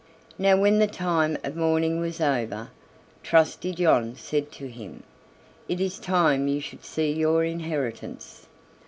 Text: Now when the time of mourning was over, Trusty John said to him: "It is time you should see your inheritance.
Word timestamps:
Now 0.39 0.57
when 0.57 0.79
the 0.79 0.87
time 0.87 1.37
of 1.43 1.55
mourning 1.55 1.99
was 1.99 2.19
over, 2.19 2.71
Trusty 3.21 3.71
John 3.71 4.15
said 4.15 4.51
to 4.53 4.67
him: 4.67 5.03
"It 5.69 5.79
is 5.79 5.99
time 5.99 6.47
you 6.47 6.59
should 6.59 6.83
see 6.83 7.11
your 7.11 7.43
inheritance. 7.43 8.47